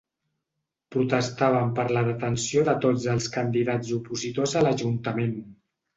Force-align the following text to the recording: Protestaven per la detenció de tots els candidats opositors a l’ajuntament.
Protestaven 0.95 1.75
per 1.79 1.85
la 1.97 2.03
detenció 2.09 2.65
de 2.71 2.75
tots 2.87 3.07
els 3.17 3.27
candidats 3.39 3.93
opositors 3.99 4.55
a 4.55 4.65
l’ajuntament. 4.69 5.41